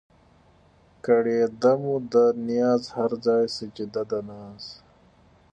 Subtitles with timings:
[1.05, 4.63] کړېده مو ده نياز هر ځای سجده د ناز